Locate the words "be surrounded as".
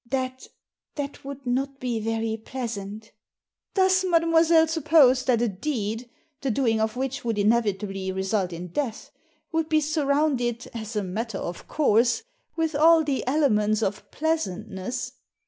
9.69-10.95